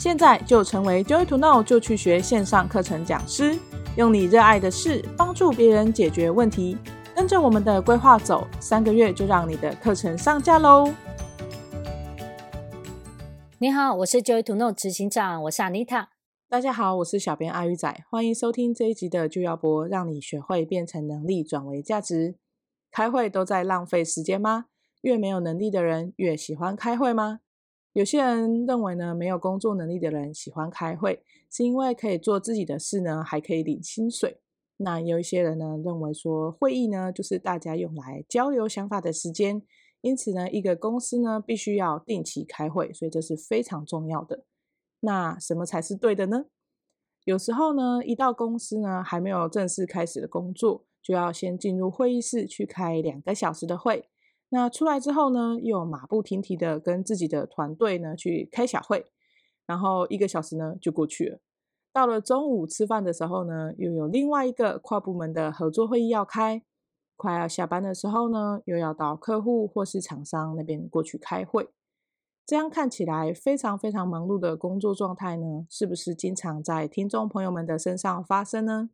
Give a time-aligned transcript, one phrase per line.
[0.00, 3.58] 现在就成为 Joy to Know 就去学线上课程讲师，
[3.98, 6.78] 用你热爱的事帮助别人解决问题。
[7.14, 10.90] 跟着我们的规划走，三个月就让你的课程上架喽！
[13.58, 16.06] 你好，我是 Joy to Know 执行长，我是 Anita。
[16.48, 22.36] 大家好，我是小编阿鱼仔，欢迎收听这一集的就要播，让你学会变成能力转为价值。
[22.90, 24.64] 开会都在浪费时间吗？
[25.02, 27.40] 越没有能力的人越喜欢开会吗？
[27.92, 34.40] 有些人认为呢，没有工作能力的人喜欢开会，是因为可以做自己的事呢，还可以领薪水。
[34.76, 39.62] 那有一些人呢，认为说会议呢，就是大家用来交流想法的时间，
[40.02, 44.44] 因此呢，一个公司呢，必须要定期开会，所以这是非常重要的。
[45.00, 46.44] 那什么才是对的呢？
[47.24, 54.08] 有时候呢，一到公司呢，还没有正式开始的工作，就要先进入会议室去开两个小时的会。
[54.50, 59.06] 那出来之后呢，又马不停蹄的跟自己的团队呢去开小会，
[59.64, 61.38] 然后一个小时呢就过去了。
[61.92, 66.62] 到了中午吃饭的时候呢，又有另外一个跨部门的合作会议要开。
[67.16, 71.68] 快要下班的时候呢，又要到客户或是厂商那边过去开会。
[72.46, 78.90] 这样看起来非常非常忙碌的工作状态呢，是不是经常在听众朋友们的身上发生呢？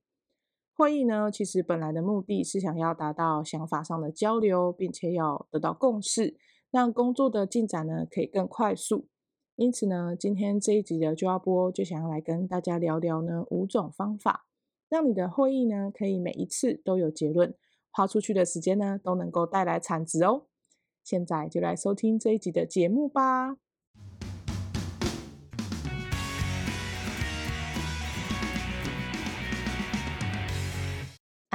[0.76, 6.36] 会议呢，其实本来的目的是想要达到想法上的交流，并且要得到共识，
[6.70, 9.08] 让工作的进展呢可以更快速。
[9.54, 14.44] 因此呢，今天这一集的就要播，就想要来跟大家聊聊呢五种方法，
[14.90, 17.54] 让你的会议呢可以每一次都有结论，
[17.90, 20.42] 花出去的时间呢都能够带来产值哦。
[21.02, 23.56] 现在就来收听这一集的节目吧。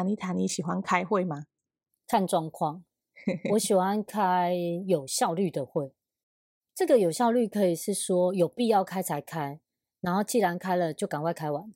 [0.01, 1.45] 安妮塔，你喜欢开会吗？
[2.07, 2.83] 看状况，
[3.53, 4.51] 我喜欢开
[4.87, 5.93] 有效率的会。
[6.73, 9.59] 这个有效率可以是说有必要开才开，
[9.99, 11.71] 然后既然开了，就赶快开完。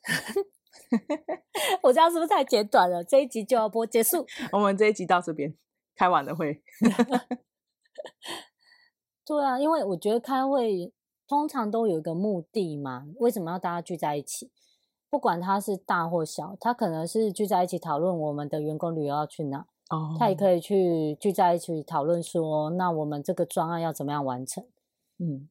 [1.84, 3.04] 我这样是不是太简短了？
[3.04, 4.26] 这一集就要播结束。
[4.52, 5.56] 我们这一集到这边
[5.96, 6.64] 开完了会。
[9.24, 10.92] 对啊，因为我觉得开会
[11.28, 13.06] 通常都有一个目的嘛。
[13.20, 14.52] 为什么要大家聚在一起？
[15.10, 24.66] 不管他是大或小，他可能是聚在一起讨论我们的员工旅游要去哪，哦，他也可以去聚在一起讨论说，那我们这个专案要怎么样完成？
[25.20, 25.48] 嗯，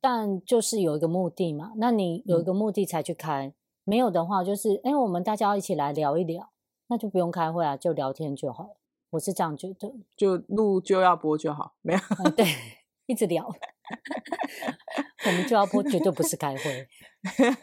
[0.00, 3.54] 但就是有一个目的嘛，那你有一个目的才去开，嗯、
[3.84, 6.50] 没有的话就是，哎，我们大家要一起来聊一聊，
[6.88, 8.76] 那就不用开会啊，就聊天就好了。
[9.10, 12.46] 我是这样觉得，就录就要播就好，没有、嗯、对，
[13.06, 13.46] 一直聊。
[15.26, 16.88] 我们就要播，绝对不是开会。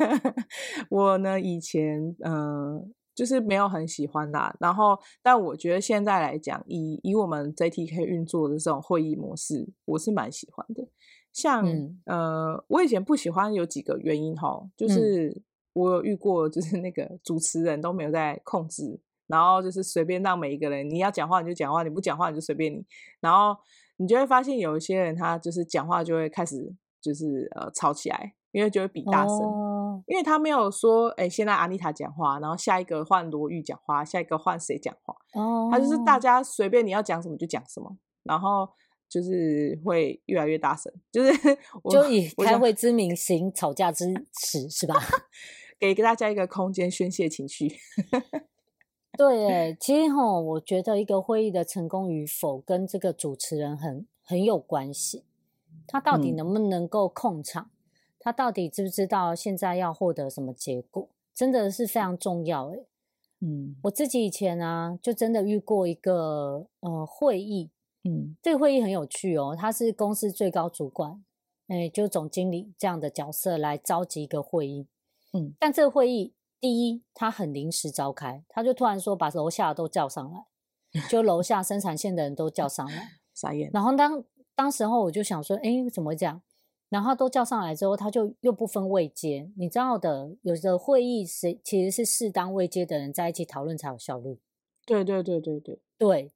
[0.89, 4.55] 我呢，以前嗯、呃，就是没有很喜欢啦。
[4.59, 10.87] 然后，但我觉得现在来讲，以以我们 JTK 运作的这种会议模式，我是蛮喜欢的。
[11.33, 15.41] 像、嗯、呃，我以前不喜欢有几个原因哈，就是
[15.73, 22.85] 我有遇过，就是那个主持人都没有在控制，然后就是随便让每一个人，你要讲话你就讲话，你不讲话你就随便你，
[23.19, 23.55] 然后
[23.99, 26.75] 你就会发现有一些人他就是讲话就会开始。
[27.01, 30.01] 就是呃吵起来，因为就会比大声，oh.
[30.05, 35.71] 因为他没有说，哎，现在阿妮塔讲话，然后下一个换罗玉讲话，下一个换谁讲话，哦，oh.
[35.71, 37.89] 他就是大家随便你要讲什么就讲什么，
[38.23, 38.67] 然后
[39.07, 41.31] 就是会越来越大声，就是
[41.89, 44.95] 就以开会之名行吵架之实是吧？
[45.79, 47.73] 给大家一个空间宣泄情绪。
[49.19, 55.25] 对，其实哈，我觉得一个会议的成功与否跟这个主持人很很有关系。
[55.85, 57.65] 他到底能不能够控场？
[57.65, 57.69] 嗯、
[58.17, 61.09] 他到底知不知道现在要获得什么结果？
[61.35, 62.85] 真的是非常重要诶。
[63.41, 67.69] 嗯，我自己以前啊，就真的遇过一个呃会议，
[68.05, 69.53] 嗯，这个会议很有趣哦。
[69.53, 71.21] 他是公司最高主管，
[71.67, 74.87] 诶，就总经理这样的角色来召集一个会议，
[75.33, 83.69] 嗯，但这个会议第一，他很临时召开，他就突然说把楼下都叫上来，就楼下生产线的人都叫上来， 傻眼。
[83.73, 84.23] 然后当
[84.55, 86.41] 当时候我就想说，哎，怎么会这样？
[86.89, 94.39] 然后都叫上来之后，他就又不分位阶，你知道的，有的会议是其实是适当位阶的人在一起讨论才有效率。
[94.85, 96.31] 对对对对对对。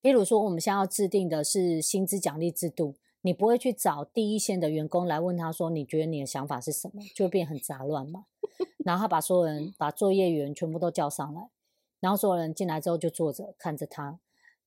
[0.00, 7.02] 比如说，我们现在要制定的是薪资奖励制度，你不会去找第一线的员工来问他说，你觉得你的想法是什么？
[7.14, 8.26] 就会变很杂乱嘛。
[8.84, 11.48] 然后他把所有人把作业员全部都叫上来，
[12.00, 14.18] 然后所有人进来之后就坐着看着他。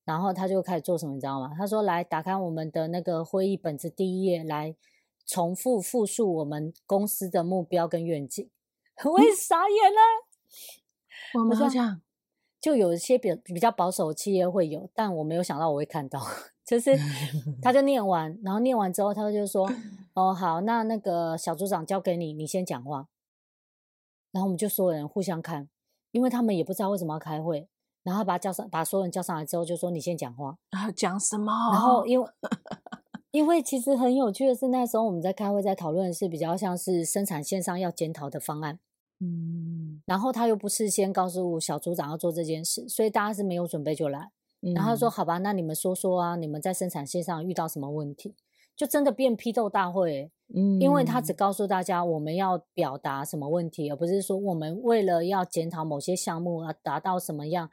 [0.03, 1.53] 然后他就开始做什么，你知道吗？
[1.55, 4.75] 他说：“来，打开我们的那个会议本子第一页，来
[5.27, 8.49] 重复复述我们公司的目标跟愿景。
[9.05, 11.39] ”我也傻眼了。
[11.39, 12.01] 我们好像
[12.59, 16.19] 就有一些比比较保守的企业会有，但我没有想到我会看到。
[16.65, 16.97] 就是
[17.61, 19.71] 他就念完，然后念完之后，他就说：
[20.15, 23.07] “哦，好，那那个小组长交给你，你先讲话。”
[24.31, 25.69] 然后我们就所有人互相看，
[26.11, 27.67] 因为他们也不知道为什么要开会。
[28.03, 31.51] 然后把他叫上，把所有人叫上来之后，就说：“你先讲话。”啊，讲什么？
[31.71, 32.27] 然后因为
[33.29, 38.79] 因为其实很有趣的是，那时候我们在开会，在讨论的是比较像是生产线上要检讨的方案。
[39.19, 44.31] 嗯，然后他又不事先告诉小组长要做这件事，所以大家是没有准备就来。
[44.73, 48.35] 然后他说：“好吧，那你们说说啊，你们在生产线上遇到什么问题？”
[48.75, 50.31] 就真的变批斗大会。
[50.53, 57.69] 嗯，因为他只告诉大家我们要表达什么问题，而不是说我们为了要检讨某些项目而达到什么样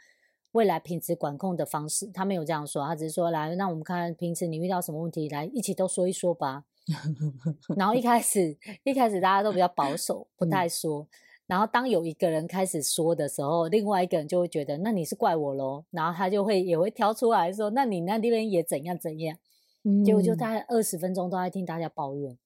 [0.52, 2.06] 未来品质管控的方式。
[2.12, 6.64] 他没有这样说，他只是说：“来，那我们看平时你遇到什么问题，来一起都说一说吧。
[7.76, 11.02] ”然后一开始一开始大家都比较保守，不太说。
[11.02, 11.06] 嗯
[11.48, 15.82] 然后当有一个人开始说的时候，另外一个人就会觉得，那你是怪我喽。
[15.90, 19.34] 然后他就会也会挑出来说，那你那边也怎样怎样。
[19.82, 22.38] 嗯，结果就大概二十分钟都在听大家抱怨，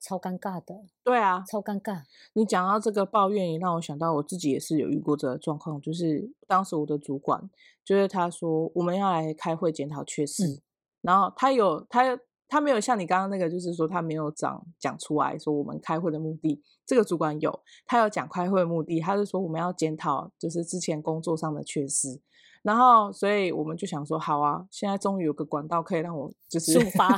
[0.00, 0.82] 超尴尬的。
[1.04, 2.02] 对啊，超尴尬。
[2.32, 7.48] 你讲到这个抱怨，也让我想到我自己也是有遇过这个状况，就是当时我的主管
[7.84, 10.60] 就是他说我们要来开会检讨缺失，嗯，
[11.02, 12.18] 然后他有他。
[12.52, 16.60] 他没有像你刚刚那个，就是说他没有讲讲出来说我们开会的目的。
[16.84, 22.20] 这个主管有，他有讲开会的目的，他是说我们要检讨，就是之前工作上的缺失。
[22.62, 27.08] 然后，所以我们就想说，好啊，现在终于有个管道可以让我就是抒发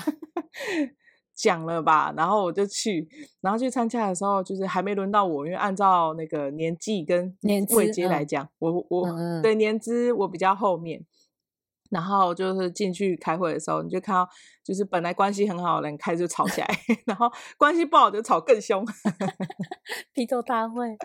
[1.34, 2.12] 讲了吧。
[2.16, 3.08] 然后我就去，
[3.40, 7.36] 然后去参加的时候，就是还没轮到我，因为按照那个年纪跟
[7.76, 11.04] 位阶来讲，嗯、我我、嗯、对年资我比较后面。
[11.90, 14.26] 然后就是进去开会的时候，你就看到，
[14.64, 16.66] 就是本来关系很好的人开始就吵起来，
[17.04, 18.82] 然后关系不好就吵更凶。
[20.14, 20.96] 批斗大会，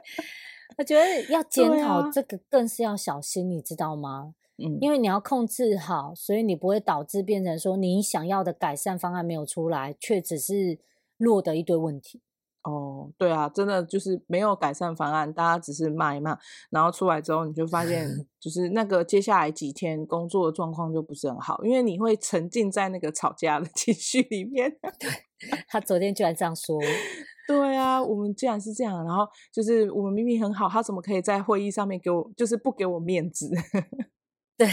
[0.77, 4.35] 我觉得要检讨这个更是要小心，啊、你知道吗？
[4.57, 10.79] 嗯，因为你要控制好，所以你不会导致变成说你想要的改善方案没有出来，却只是
[11.17, 12.21] 落得一堆问题。
[12.63, 16.37] 哦，对啊，真的就是没有改善方案，大家只是骂一骂，
[16.69, 18.09] 然后出来之后，你就发现，
[18.41, 24.69] 就是那个接下来几天工作的状况就不是很好，因为你会沉浸在那个吵架的情绪里面。
[24.99, 25.09] 对，
[25.69, 26.77] 他昨天居然这样说。
[27.47, 33.49] 对啊，我们既然是这样，然后就是我们明明很好，他怎么可以在会议上面给我，就是不给我面子？
[34.57, 34.67] 对，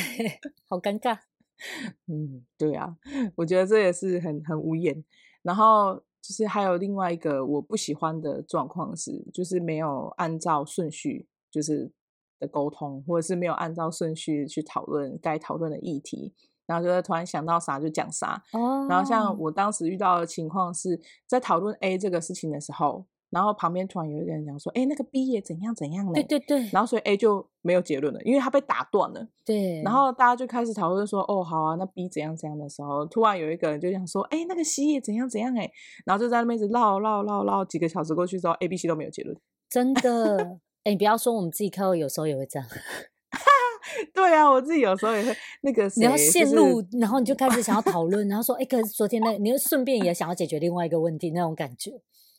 [0.68, 1.18] 好尴尬。
[2.08, 2.96] 嗯，对啊，
[3.36, 5.04] 我觉得这也是很很无言，
[5.42, 6.02] 然后。
[6.26, 11.92] 就是还有另外一个我不喜欢的状况是，就是没有按照顺序就是
[12.38, 16.32] 的沟通，或者是没有按照顺序去讨论该讨论的议题，
[16.66, 18.42] 然后就突然想到啥就讲啥。
[18.52, 18.86] 哦。
[18.88, 23.06] 然后像我当时遇到的情况是在讨论 A 这个事情的时候。
[23.30, 26.68] 然后旁边突然有一个人讲说：“哎，那个 B 也怎样怎样呢？”对对对。
[26.72, 29.26] 然后所以 A 就没有结论了，因为他被打断了。
[29.44, 29.82] 对。
[29.82, 35.68] 然后大家就开始讨论说：“哦，好啊，那 B 怎样怎样的时候，突然有一个人就想说：‘哎，那个 C 也怎样怎样？’哎，
[36.06, 39.36] 然后就在那边一直唠唠唠唠，几个小时过去之后，A、B、C 都没有结论。
[39.68, 40.60] 真的？
[40.84, 42.68] 哎，你不要说我们自己开会有时候也会这样。
[44.14, 45.90] 对啊，我自己有时候也会那个。
[45.96, 51.92] 你要陷入，然后你就开始想要讨论，然后说：‘哎，可是昨天那，你又顺便也想要解决另外一个问题，那种感觉。’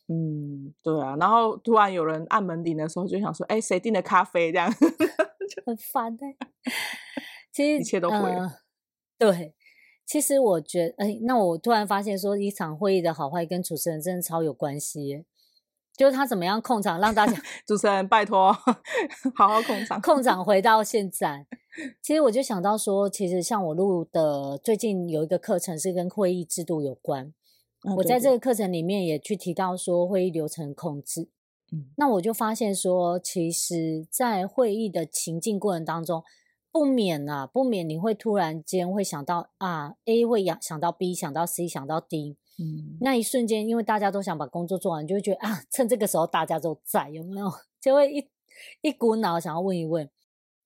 [0.07, 4.71] 嗯，对啊，然后突然有人按门铃的时候，就想说：“哎，谁订的咖啡？”这样
[5.65, 6.25] 很烦的。
[7.51, 8.41] 其实一切都会了。
[9.19, 9.31] 呃。
[9.31, 9.53] 对，
[10.05, 15.25] 其实我觉得，哎，那我突然发现说，一场会议的好坏跟主持人真的超有关系。
[15.97, 17.33] 就是他怎么样控场，让大家
[17.65, 18.51] 主持人拜托
[19.35, 21.45] 好好控场，控场 回到现在。
[22.01, 27.33] 其实我就想到说，其实像我录的最近有一个课程是跟会议制度有关。
[27.97, 31.29] 我在这个课程里面也去提到说会议流程控制，
[31.71, 36.23] 嗯，那我就发现说，其实，在会议的情境过程当中，
[36.71, 42.37] 不免啊，不免你会突然间会想到啊，A 会想想到 B，想到 C，想到 D，
[43.01, 47.51] 那一瞬间，因为大家都想把工作做完，就会觉得啊，趁这个时候大家都在，有没有？
[47.81, 48.27] 就会一
[48.81, 50.09] 一股脑想要问一问。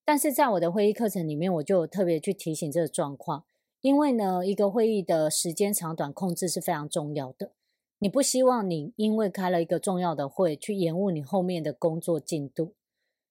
[0.04, 3.44] 但是在我的会议课程里面，我就特别去提醒这个状况。
[3.80, 7.52] 因为呢，一个会议的时间长短控制是非常重要的。
[7.98, 12.74] 你不希望你因为开了一个重要的会，去延误你后面的工作进度。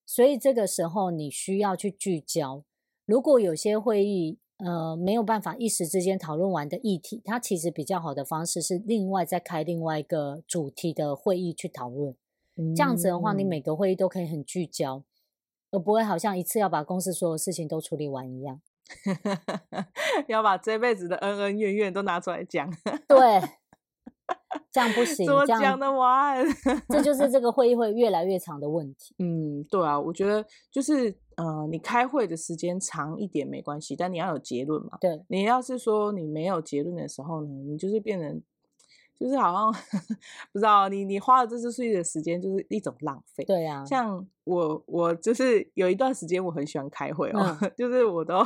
[0.05, 2.63] 所以这个时候你需要去聚焦。
[3.05, 12.15] 如果有些会议呃没有办法一时之间讨论完的议题，它其实比较好的方式是另外再开另外一个主题的会议去讨论。
[12.75, 15.03] 这样子的话，你每个会议都可以很聚焦，
[15.71, 18.59] 而不会好像一次要把公司所有事情都处理完一样。
[20.27, 22.69] 要把这辈子的恩恩怨怨都拿出来讲。
[23.07, 23.39] 对，
[24.71, 26.43] 这样不 行，怎么讲得完？
[26.89, 29.15] 这就是这个会议会越来越长的问题。
[29.23, 34.98] 嗯，对啊，我觉得就是呃，你开会的时间长一点没关系，但你要有结论嘛。
[35.00, 38.41] 对，你要是说你没有结论的时候呢，你就是变成。
[39.19, 39.74] 就是好像
[40.53, 43.43] 不知道你你花了这次出去的时间就是一种浪费。
[43.43, 48.41] 对呀、啊，像我我就是有一段时间我很喜欢开会哦，嗯、 就是我都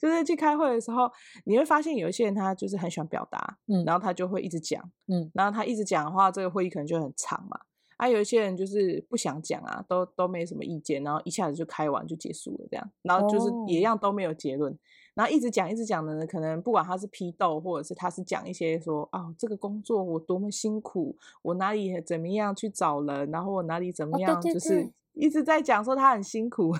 [0.00, 1.08] 就是去开会的时候，
[1.44, 7.60] 你会发现有一些人他就是很喜欢表达，嗯，然后他就会一直讲，嗯，然后他一直讲的话，这个会议可能就很长嘛。
[8.02, 14.72] 啊，有一些人就是不想讲啊，都都没什么意见，然后一下子就开完就结束了这样，然后就是也一样都没有结论。
[14.72, 14.76] 哦
[15.14, 26.74] 然后一直讲一直讲的呢，可能不管他是批斗，或者是他是讲一些说啊、哦，这个工作我多么辛苦，我哪里怎么样去找人，然后我哪里怎么样，哦、对对对就是一直在讲说他很辛苦。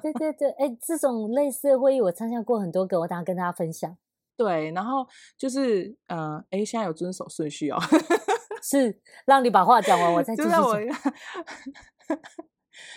[0.00, 3.94] 对对对，哎，这种类似的会议我参加过很多个，我等下跟大家分享。
[4.34, 5.06] 对，然后
[5.36, 7.76] 就是呃，哎，现在有遵守顺序哦，
[8.62, 10.62] 是让你把话讲完，我再继续讲。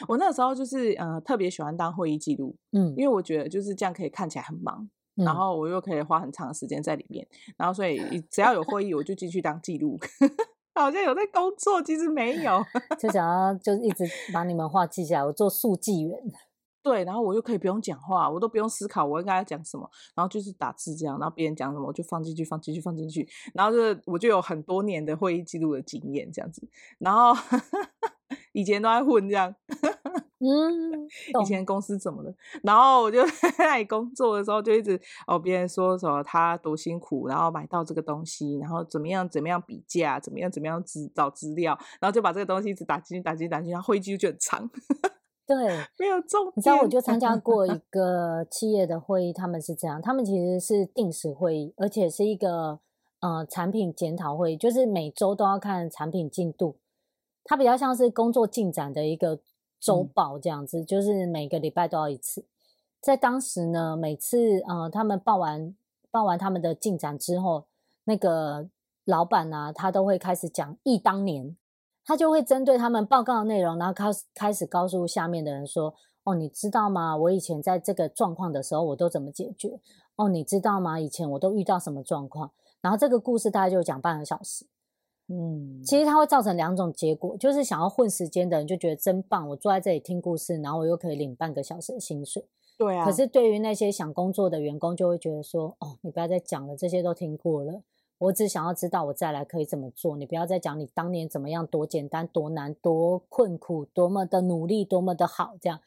[0.07, 7.25] 我那个时候就是呃特别喜欢当会议记录，嗯，因为我觉得就是这样可以看起来很忙，嗯、然后我又可以花很长的时间在里面，
[7.57, 9.97] 然后所以只要有会议我就进去当记录，
[10.73, 12.63] 好像有在工作，其实没有，
[12.99, 14.03] 就想要就是一直
[14.33, 16.17] 把你们话记下来，我做速记员，
[16.85, 26.61] 对，然后我又可以不用讲话，我都不用思考我应该要讲什么，然后就是打字这样，然后别人讲什么我就放进去，放进去，放进去，然后就我就有很多年的会议记录的经验这样子，
[26.99, 27.33] 然后。
[28.53, 29.53] 以前都在混这样，
[30.39, 31.07] 嗯，
[31.41, 32.33] 以前公司怎么了？
[32.63, 44.67] 然后我就 在那里工作的时候，就一直哦，别人说什么他多辛苦，然后买到这个东西，然后怎么样怎么样比价，怎么样怎么样资找资料，然后就把这个东西一直打进去，打进去，打进去，然后会议记录就很长。
[45.47, 45.55] 对，
[45.99, 46.53] 没有重点。
[46.55, 52.79] 你知道，我就参加过一 个企业的会议，他们是这样，他们其实是定时会议，而且是一个
[53.19, 56.77] 呃产品检讨会议，就是每周都要看产品进度。
[57.43, 59.39] 它比较像是工作进展的一个
[59.79, 62.45] 周报这样子，嗯、就是每个礼拜都要一次。
[62.99, 65.75] 在当时呢，每次呃他们报完
[66.09, 67.65] 报完他们的进展之后，
[68.05, 68.67] 那个
[69.03, 71.55] 老板呢、啊，他都会开始讲忆当年，
[72.05, 77.17] 他就会针对他们报告的内容，然后开始开始告诉下面的人说：“哦，你知道吗？
[77.17, 79.79] 我以前在这个状况的时候，我都怎么解决？
[80.15, 80.99] 哦，你知道吗？
[80.99, 84.67] 以前我都遇到什么状况？”然后这个故事大概就讲半个小时。
[85.27, 92.45] 嗯，其实它会造成两种结果，就是想要混时间的人就觉得真棒，我坐在这里听故事，然后我又可以领半个小时的薪水。
[92.77, 93.03] 对啊。
[93.03, 97.81] 可是对于那些想工作的员工，就会觉得说，哦，你不要再讲了，这些都听过了，
[98.17, 100.15] 我只想要知道我再来可以怎么做。
[100.17, 105.79] 你不要再讲你当年怎么样多简单、多难、多困苦、多么的努力、多么的好，这样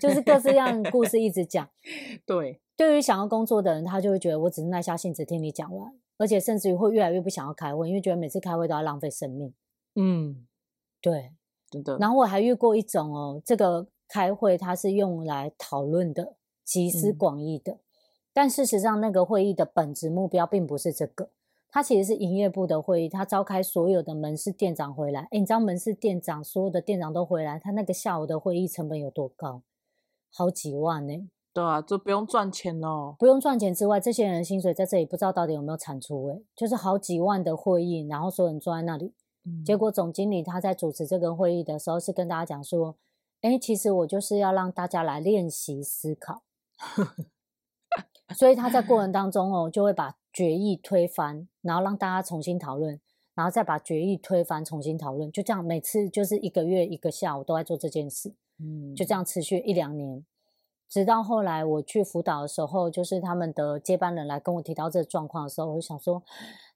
[0.00, 1.68] 就是各式各样的故事一直讲。
[2.26, 5.92] 对，对于想要工作的人，他就会觉得我只是耐下性子听你讲完。
[6.18, 9.52] 而且甚至于会越来越不想要开会，因为觉得每次开会都要浪费生命。
[9.96, 10.46] 嗯，
[11.00, 11.32] 对，
[11.68, 11.98] 真的。
[11.98, 17.72] 然后我还遇过一种哦，这个开会它是用来讨论的，集思广益的。
[17.72, 17.80] 嗯、
[18.32, 21.30] 但事实上，那个会议的本质目标并不是这个，
[21.74, 25.26] 它其实是营业部的会议，他召开所有的门市店长回来。
[25.30, 29.62] 诶，你知道门市店长所有的店长都回来，他那个下午的会议成本有多高？
[30.30, 31.30] 好几万呢。
[31.54, 33.16] 对啊，就不用赚钱哦。
[33.18, 39.14] 不用赚钱之外，这些人的薪水在这里不知道到底有没有产出诶，就是好几万的会议，然后所有人坐在那里，
[39.46, 42.96] 嗯、结果总经理他在主持这个会议的时候是跟大家讲说，
[43.40, 46.42] 诶，其实我就是要让大家来练习思考，
[48.36, 53.00] 所以他在过程当中哦，就会把决议推翻，然后让大家重新讨论，
[53.34, 60.24] 然后再把决议推翻，重新讨论，就这样每次就是一个月一个下午都在做这件事，嗯，就这样持续一两年。
[60.88, 66.22] 直到后来我去辅导的时候，就是他们的接班人来跟我提到这个状况的时候，我就想说，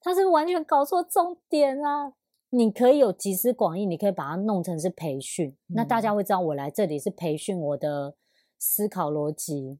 [0.01, 2.15] 他是完全搞错重点啊！
[2.49, 8.15] 你可以有集思广益，你可以把它弄成是培训，嗯、那大家会知道我来这里是培训我的
[8.59, 9.79] 思考逻辑、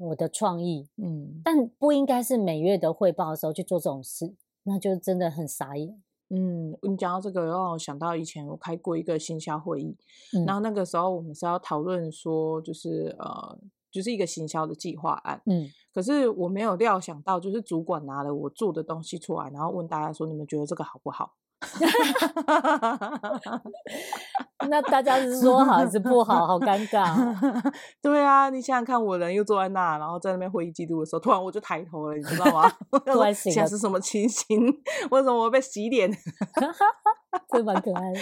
[0.00, 6.02] 我的创意，嗯，但不应该是每月的汇报的时候去做这种事，那就真的很傻眼。
[6.30, 9.94] 嗯，你讲到这个，让我想到以前我开过一个行销会议，
[10.32, 13.58] 嗯、然后那个时候我们是要讨论说，就是呃，
[13.90, 15.42] 就是一个行销的计划案。
[15.44, 21.34] 嗯，可是我没有料想到，就是主管拿了我做的东西出来，然后问大家说，你们觉得这个好不好？
[24.68, 26.46] 那大家是说好还是不好？
[26.46, 27.14] 好尴尬。
[28.02, 32.70] 对啊，你想想看，我人又坐在那，然后在那边会议记录的时候，突然我就抬头了，你知道吗？
[33.34, 34.58] 现在是什么情形？
[35.10, 36.10] 为什么我被洗脸？
[37.52, 38.20] 这蛮可爱的。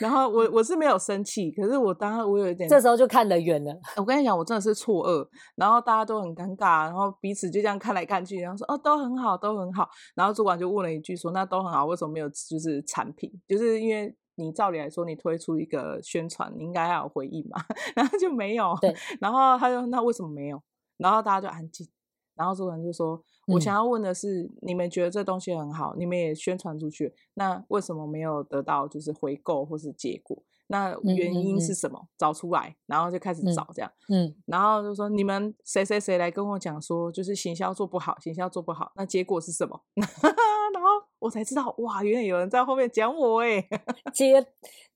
[0.00, 3.74] 然后我我是没有生气，可是我当时我有一点，这时候就看得远了。
[3.96, 5.28] 我跟你讲，我真的是错愕。
[5.56, 9.88] 然后大家都很尴尬，然后彼此就这样看来看去，然后说哦，都很好，都很好。
[10.14, 13.30] 然后主管就问了一句说，那都很好，为什么没有就是产品？
[13.46, 14.14] 就是因为。
[14.38, 17.60] 你照理来说，你推出一个宣传，你应该要有回应嘛，
[17.94, 18.74] 然后就没有。
[18.80, 20.62] 对，然后他就那为什么没有？
[20.96, 21.86] 然后大家就安静。
[22.34, 23.20] 然后主管就说
[23.52, 30.40] ：“我想要问的是，嗯、你们觉得这东西很好，你们也宣传出去，那为什么没有得到就是回购或是结果？
[30.68, 31.98] 那原因是什么？
[32.00, 33.92] 嗯嗯嗯找出来。”然后就开始找这样。
[34.08, 34.24] 嗯。
[34.24, 40.88] 嗯然后就说：“你们谁谁谁来跟我讲说，就是行销做不好，行销做不好，那结果是什么？” 然后。
[41.20, 43.60] 我才知道哇，原来有人在后面讲我哎，
[44.14, 44.34] 揭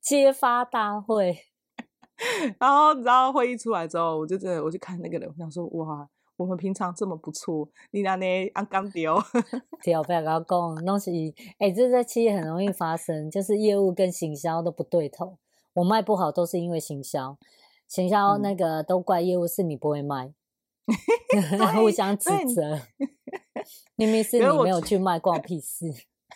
[0.00, 1.36] 揭发大会。
[2.60, 8.24] 然后，你知道会议出来之后，我就真的我就看那个人，我想说哇，我们平常这么不错，你那呢
[8.54, 9.20] 按刚丢，
[9.82, 11.34] 丢不要跟他讲东西。
[11.58, 15.38] 哎、欸，这在企业很容易发生，就是业务跟行销都不对头。
[15.74, 17.38] 我卖不好都是因为行销，
[17.88, 20.32] 行销那个都怪业务是你不会卖，
[21.74, 22.80] 互相指责。
[23.96, 25.86] 明明是你没有去卖，关我屁事。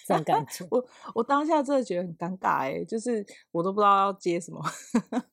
[0.06, 4.62] 这种感觉， 我我当下真的觉得很尴尬哎，就是我都不知道要接什么，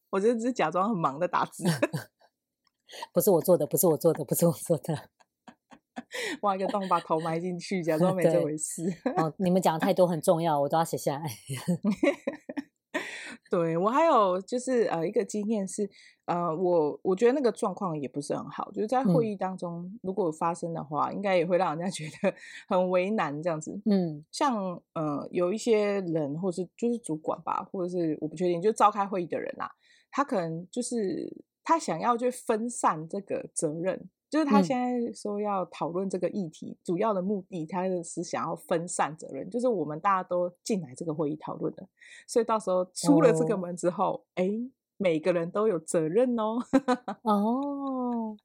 [0.09, 1.63] 我就只是假装很忙的打字，
[3.13, 5.09] 不是我做的，不是我做的，不是我做的，
[6.41, 8.83] 挖一个洞把头埋进去，假装没这回事。
[9.17, 11.29] 哦，你们讲的太多很重要，我都要写下来。
[13.53, 15.87] 对，我还有就是呃一个经验是
[16.25, 22.33] 呃我我觉得那个状况也不是很好，就是在会议当中如果发生的话，嗯、应该也会让人家 觉得
[22.67, 23.79] 很为难这样子。
[23.85, 29.69] 嗯，像呃有一些人或是就是主管吧，或者是我不确定，就召开会议的人啊，
[30.09, 31.31] 他可能就是
[31.63, 34.09] 他想要去分散这个责任。
[34.33, 41.87] 就是他现在说要讨论这个议题，嗯、主要的目的，他是想要分散责任，就是我们大家都进来这个会议讨论的，
[42.25, 44.49] 所以到时候出了这个门之后，哎、
[44.97, 46.57] 每个人都有责任哦。
[47.21, 48.35] 哦，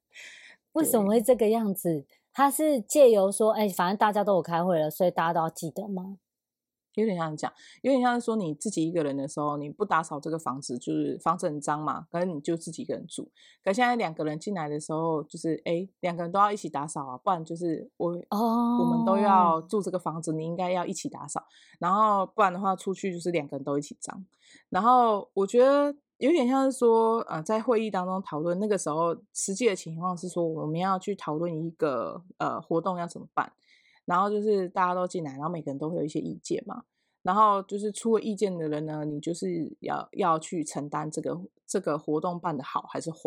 [0.73, 2.05] 为什么会这个样子？
[2.31, 6.19] 他是借由说，哎、欸，反正大家都有开会了，所以大家都要记得吗？
[6.95, 12.07] 有点像讲，有点像是说你自己一个人的时候，你不打扫这个房子，就是房子很脏嘛。
[12.11, 13.31] 可是你就自己一个人住。
[13.63, 18.81] 可现在两个人进来的时候，就是哎，两个人都要一起打扫啊，不然就是我，oh.
[18.81, 21.43] 我们都要住这个房子，你应该要一起打扫。
[21.79, 24.25] 然后不然的话，出去就是两个人都一起脏。
[24.69, 33.53] 然后我觉得有点像是说，呃，在会议当中讨论那个时候实际的情况是说，我们要去讨论一个呃活动要怎么办。
[34.09, 36.83] 然后就是大家都进来，然后每个人都会有一些意见嘛。
[37.21, 43.19] 然后就是出了意见的人呢，你就是要要去承担这个这个活动办的好还是坏。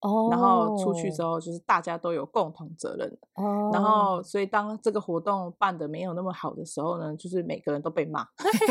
[0.00, 3.18] 哦，然后出去之后就是大家都有共同责任。
[3.34, 8.26] 哦，然后所以当这个活动办的没有那么好的时候呢，就是每个人都被骂，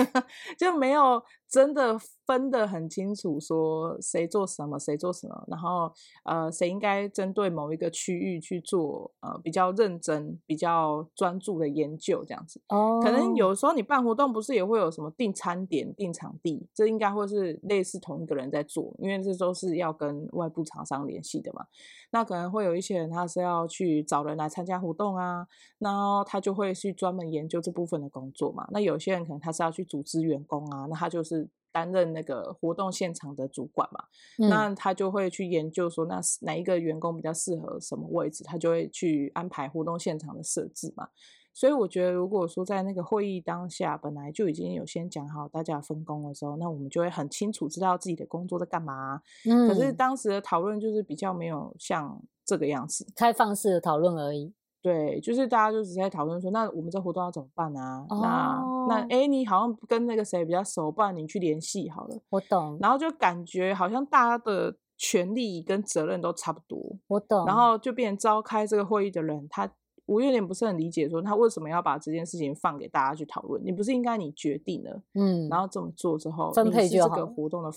[0.60, 1.24] 就没有
[1.56, 5.90] 真的分得很清楚，说谁做什么，谁做什么，然后
[6.26, 12.60] 呃，谁应该针对某一个区域去做呃比较认真、比较专注的研究，这样子。
[12.68, 21.66] 哦，可能有时候你办活动不是也会有什么订餐点、订场地，这应该会是类似同一个人在做，因为这都是要跟外部厂商联系的嘛。
[22.12, 25.48] 那可能会有一些人他是要去找人来参加活动啊，
[25.80, 28.68] 然后他就会去专门研究这部分的工作嘛。
[28.72, 31.45] 那有些人可能他是要去组织员工啊，那他就是。
[31.76, 34.02] 担任那个活动现场的主管嘛，
[34.38, 41.10] 嗯、那他就会去研究说，那哪一个员工比较适合什么位置，他就会去安排活动现场的设置嘛。
[41.54, 49.22] 所以我觉得，如果说在那个会议当下本来就已经有先讲好大家分工的时候，那我们就会很清楚知道自己的工作在干嘛。
[49.46, 54.54] 嗯、可是当时的讨论就是比较没有像这个样子，开放式的讨论而已。
[54.86, 58.06] 对，就是大家就直接讨论说，那我们这活动要怎么办啊？
[58.08, 62.16] 哦、那那哎，你好像跟那个谁比较熟，不然你去联系好了。
[62.30, 62.78] 我懂。
[62.80, 66.80] 然后就感觉好像大家的权利跟责任都差不多。
[67.08, 67.48] 我懂。
[67.48, 69.68] 然后就变成召开这个会议的人，他
[70.06, 73.60] 我有点不是很理解，说他为什么要把这件事情放给大家去讨论？
[73.66, 77.16] 你不是应该你决定了，嗯，然后这么做之后，分配就好。
[77.16, 77.72] 这个活动的。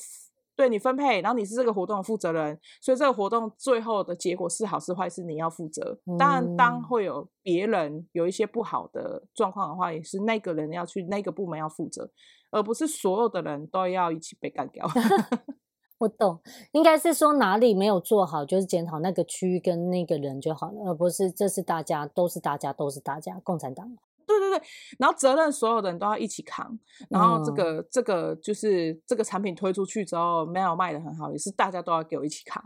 [0.59, 5.97] 对你分配，然后你是这个活动的负责人，所以这个活动最后的结果是好是坏是你要负责。
[6.19, 12.11] 当然，当会有别人有一些不好的状况的话，也是那个人要去那个部门要负责，
[12.51, 14.85] 而不是所有的人都要一起被干掉。
[15.99, 16.41] 我懂，
[16.73, 23.97] 应该是说哪里没有做好，就是检讨那个区域跟那个人就好了，而不是这是大家都是大家都是大家共产党。
[24.29, 24.63] 对对对，
[25.01, 26.79] 然后责任所有的人都要一起扛，
[27.11, 32.63] 然后这个、嗯、这个就是这个产品推出去之后没有卖的很好，也是大家都要给我一起扛，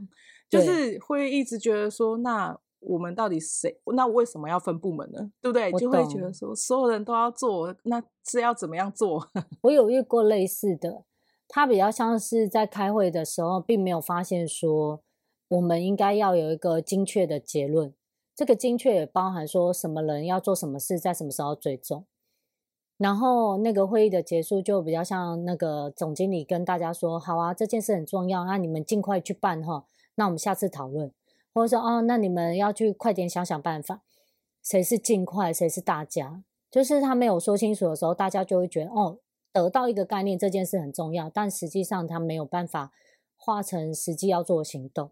[0.51, 2.59] 就是会一直觉得说那。
[2.85, 3.79] 我们到底谁？
[3.95, 5.31] 那为什么要分部门呢？
[5.41, 5.71] 对不对？
[5.75, 9.25] 就会觉得说，所有人都要做，那是要怎么样做？
[9.63, 11.05] 我有遇过类似的，
[11.47, 15.01] 他比较像是在开会的时候，并没有发现说，
[15.47, 17.95] 我们应该要有一个精确的结论。
[18.35, 22.07] 这个精确也包含说什么人要做什么事，在什么时候追踪。
[22.97, 29.87] 然后那个会议的结束，就比较像那个总经理跟大家说：“好啊，这件事很重要，那你们尽快去办哈。
[30.15, 31.13] 那我们下次讨论。”
[31.55, 34.03] 或者说哦，那你们要去快点想想办法，
[34.63, 36.43] 谁是尽快，谁是大家？
[36.71, 39.19] 就是他没有说清楚的时候，大家就会觉得哦，
[39.53, 42.91] 得到一个概念这件事很重要，但实际上他没有办法
[43.37, 45.11] 化成实际要做的行动，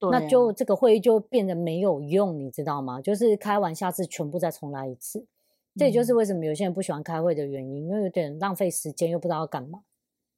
[0.00, 3.00] 对啊，那就这个会议就变得没有用，你知道吗？
[3.00, 5.26] 就是开完下次全部再重来一次，
[5.76, 9.82] 这也就是为什么有些人不喜欢开会的原因，因为有点浪费时间，又不知道要干嘛。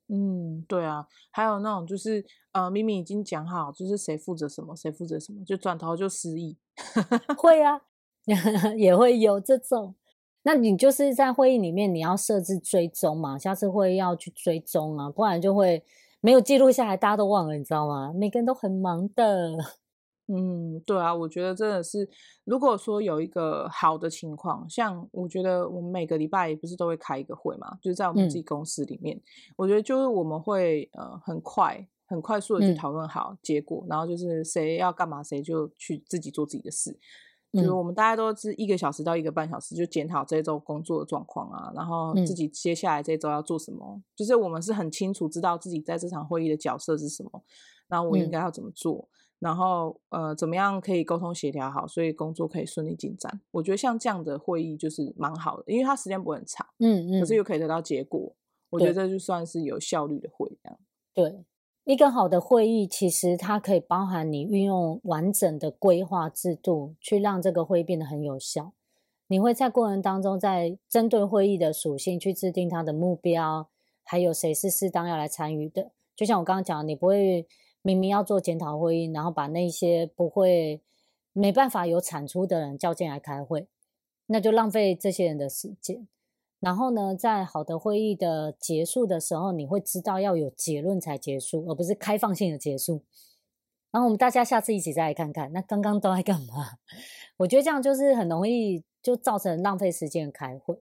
[0.09, 2.22] 嗯，对啊，还有那种就是，
[2.53, 6.59] 呃，明明已经讲好，就是谁负责什么，谁负责什么，就转头就失忆。
[7.38, 7.81] 会啊，
[8.77, 9.94] 也会有这种。
[10.42, 15.83] 那你就是在会议里面，你要设置追踪嘛，下次会议要去追踪啊，不然就会
[16.22, 18.12] 没有记录下来，大家都忘了，你知道吗？
[18.14, 19.52] 每个人都很忙的。
[20.32, 22.08] 嗯，对啊，我觉得真的是，
[22.44, 29.22] 如果说有一个好的情况，像我觉得我们每个礼拜不是都会开一个会嘛，就是在我们自己公司里面，嗯、
[29.56, 36.96] 我觉得就是我们会呃很快很快速的去讨论好结果，嗯、然后就是谁要干嘛，谁就去自己做自己的事，嗯、
[37.53, 47.43] 就是我们大家都是一个小时到一个半小时就检讨这一周工作的状况啊，然后自己接下来这一周要做什么，嗯、就是我们是很清楚知道自己在这场会议的角色是什么，
[47.88, 49.09] 然后我应该要怎么做。
[49.11, 53.41] 嗯然后，呃，怎么样可以沟通协调好，所以工作可以顺利进展？
[53.51, 58.37] 我觉得像这样的会议就是蛮好的，因为它时间不会很长，嗯嗯，可是又可以得到结果。
[58.71, 60.79] 我觉得这就算是有效率的会这样。
[61.12, 61.45] 对，
[61.85, 68.73] 一个好的会议其实它可以包含你运用完整的规划制度，去让这个会议变得很有效。
[69.27, 73.68] 你会在过程当中，在针对会议的属性去制定它的目标，
[74.05, 75.90] 还有谁是适当要来参与的。
[76.14, 77.47] 就像我刚刚讲，你不会。
[77.85, 80.81] 明明要做检讨会议，然后把那些不会、
[81.33, 83.66] 没办法有产出的人叫进来开会，
[84.27, 86.07] 那就浪费这些人的时间。
[86.62, 93.03] 然后呢，在好的会议的结束的时候，你会知道要有结论才结束，而不是开放性的结束。
[93.90, 96.79] 然后我们大家下次一起再来看看，那刚刚都在干嘛？
[97.38, 100.79] 我觉得这样就是很容易就造成浪费时间开会。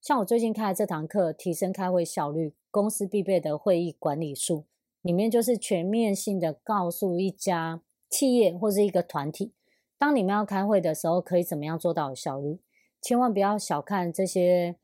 [0.00, 4.64] 像我最近开的这堂课，提升开会效率，公司必备的会议管理术。
[5.02, 9.52] 里面就是全面性的告诉一家企业或是一个团体，
[9.96, 12.58] 当你们要开会的时候，可以怎么样做到有效率？
[13.00, 14.76] 千万不要小看这些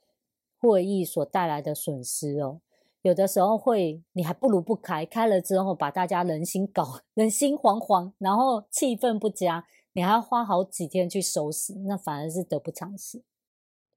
[0.67, 2.61] 会议所带来的损失哦。
[3.03, 13.23] 有的时候会，你还不如不开，开了之后把大家人心搞 人心惶惶，然后气氛不佳，你还要花好几天去收拾，那反而是得不偿失。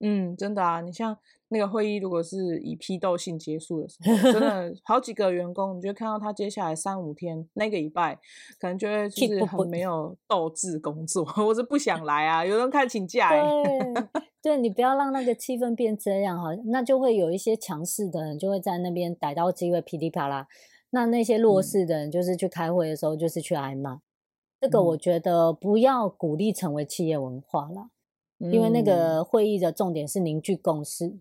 [0.01, 1.17] 嗯，真的啊，你像
[1.49, 8.15] 那个会议，如果是以批斗性结束的时候，真的 好几个员工，你就看到他接下来三五天那个礼拜，
[8.59, 13.29] 可能就会就是很没有斗志工作， 我是不想来啊，有人开始请假。
[13.31, 14.07] 对，
[14.41, 20.47] 对你不要让那个气氛变这样哈，那就会有一些强势的人就会在那边逮到机会噼里啪啦，
[20.91, 24.01] 那那些弱势的人就是去开会的时候就是去挨骂，嗯、
[24.61, 27.89] 这个我觉得不要鼓励成为企业文化啦。
[28.41, 31.17] 因为那个会议的重点是凝聚共识，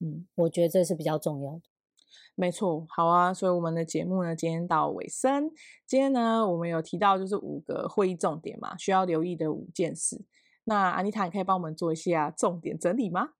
[0.00, 1.60] 嗯，我觉得这是比较重要的。
[2.34, 5.50] 没错，好啊，所以我们的节目呢，今天到尾声。
[5.86, 10.22] 今天呢，我们有提到就是五个会议重点嘛，需要留意的五件事。
[10.68, 13.30] 那安妮塔，你可以帮我们做一下重点整理吗？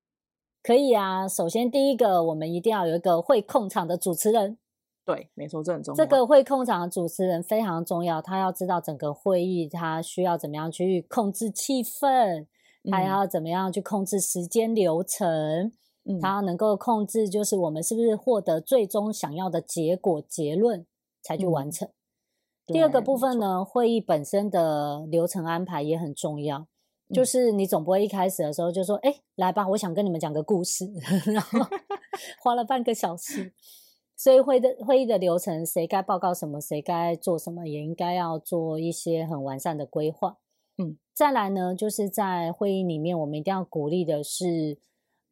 [0.62, 1.28] 可以啊。
[1.28, 4.56] 首先，第一个，我们一定要有一个会控场的主持人。
[5.04, 5.96] 对，没错，这很重要。
[5.96, 12.46] 这个会控场的主持人非常重要，他要知道整个会议他需要怎么样去控制气氛。
[12.90, 15.70] 他要怎么样去控制时间流程？
[16.04, 20.86] 嗯，他要能够控制，就是我们是不是获得最终想要的结果结论
[21.20, 21.86] 才去完成。
[21.86, 26.66] 嗯，第二个部分呢，会议本身的流程安排也很重要。
[27.14, 30.90] 就是你总不会一开始的时候就说：“哎，来吧，我想跟你们讲个故事。”
[31.32, 31.60] 然后
[32.42, 33.52] 花了半个小时。
[34.16, 40.38] 所以会的会议的流程，谁该报告什么，谁该做什么，也应该要做一些很完善的规划。
[40.76, 44.76] 嗯，再来呢，就是在会议里面，我们一定要鼓励的是，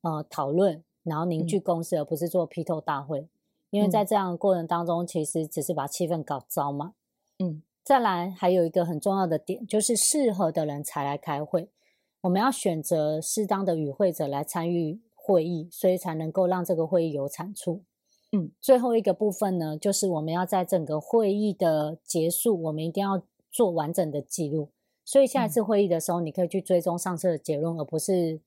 [0.02, 3.28] 呃，讨论，然后凝聚共识，嗯、而不是做批斗大会，
[3.70, 6.94] 因为在这样的过程当中，其实只是把气氛搞糟嘛。
[7.40, 11.70] 嗯，再来还有一个很重要的点，就是适合的人才来开会。
[12.22, 17.84] 我们要选择适当的与会者来参与会议，所以才能够让这个会议有产出。
[18.32, 23.22] 嗯，最后一个部分呢，就是我们要在整个会议的结束，我们一定要
[23.52, 24.70] 做完整的记录。
[25.04, 28.40] 所以下一次会议的时候，你可以去追踪上次的结论，嗯、而不是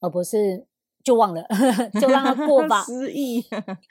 [0.00, 0.64] 而不是
[1.04, 1.46] 就忘了，
[2.00, 2.82] 就让它过吧。
[2.88, 3.44] 失忆，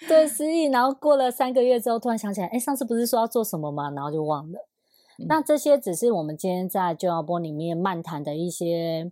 [0.08, 0.64] 对，失忆。
[0.64, 3.92] 然后过了三个月之后，突然想起来，哎，上次不是说要做什么吗？
[3.92, 4.68] 然后就忘了。
[5.20, 9.12] 嗯、那这些只是我们今天在就要播里面漫谈的一些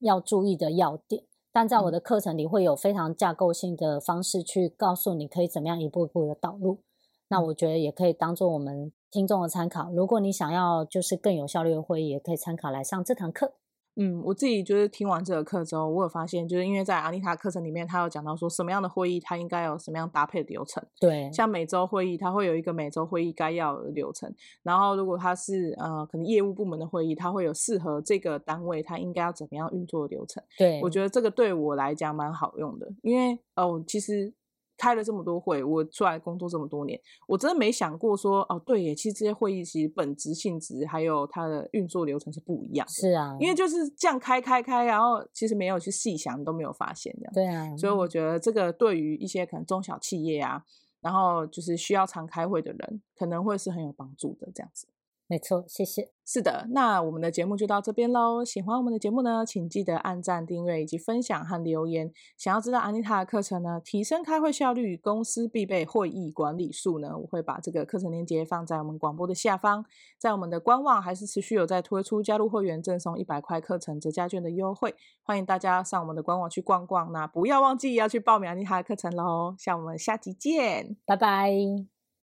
[0.00, 1.24] 要注意的要点。
[1.52, 6.80] 但在我的课程里，会有非常架构性的方式去告诉你可以怎么样一步一步的导入。
[7.28, 9.90] 那我觉得也可以当做我们听众的参考。
[9.92, 13.54] 如果你想要就是更有效率的会议，也可以参考来上这堂课。
[13.96, 20.82] 嗯，我自己就是听完这个课之后，我有发现，就是因为在阿丽塔课程里面，他有讲到说什么样的会议，它应该有什么样搭配的流程。
[20.98, 24.32] 对，像每周会议，它会有一个每周会议该要的流程。
[24.62, 30.42] 然后，如果它是呃可能业务部门的会议，它会有适合这个单位它应该要怎么样运作的流程。
[30.58, 34.32] 对，我觉得这个对我来讲蛮好用的，因为哦，其实。
[34.76, 42.92] 开了这么多会，我出来工作这么多年，我真的没想过说哦，对耶，其实这些会议其实本质性质还有它的运作流程是不一样的。
[42.92, 47.32] 是啊，因为就是这样开开开，然后其实没有去细想，都没有发现这样。
[47.34, 50.62] 对啊，所以我觉得这个对于一些可能中小企业啊，
[51.00, 54.88] 然后就是需要常开会的人，可能会是很有帮助的这样子。
[55.26, 56.10] 没错，谢谢。
[56.26, 58.44] 是的，那我们的节目就到这边喽。
[58.44, 62.10] 喜欢我们的节目呢，请记得按赞、订阅以及分享和留言。
[62.36, 69.84] 想要知道安妮塔的课程呢，提升开会效率，公司必备会议管理术呢，我会把这个课程链接放在我们广播的下方。
[70.18, 77.12] 在我们的官网还是持续有在推出加入会员赠送一百块课程折价券的优惠，欢迎大家上我们的官网去逛逛。
[77.12, 79.54] 那不要忘记要去报名安妮塔的课程喽。
[79.58, 81.50] 像我们下集见，拜拜，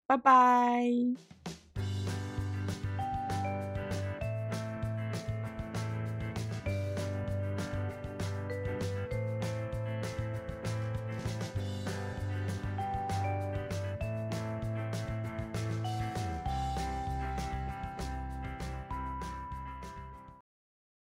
[0.07, 1.60] 拜拜。